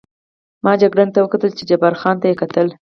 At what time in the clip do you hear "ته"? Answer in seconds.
1.13-1.19, 2.21-2.25